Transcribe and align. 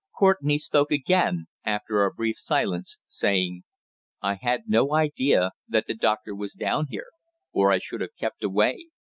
Courtenay 0.17 0.57
spoke 0.57 0.89
again, 0.91 1.45
after 1.63 2.03
a 2.03 2.11
brief 2.11 2.39
silence, 2.39 2.97
saying: 3.05 3.61
"I 4.19 4.33
had 4.41 4.63
no 4.65 4.95
idea 4.95 5.51
that 5.67 5.85
the 5.85 5.93
doctor 5.93 6.33
was 6.33 6.53
down 6.55 6.87
here, 6.89 7.11
or 7.53 7.69
I 7.69 7.77
should 7.77 8.01
have 8.01 8.15
kept 8.19 8.43
away. 8.43 8.87